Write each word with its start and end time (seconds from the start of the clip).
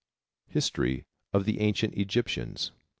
History 0.47 1.05
of 1.31 1.45
the 1.45 1.59
Ancient 1.59 1.93
Egyptians. 1.93 2.71